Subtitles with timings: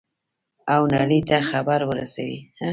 [0.73, 2.39] او نړۍ ته خیر ورسوي.